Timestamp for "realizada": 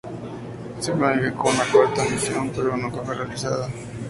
3.13-3.69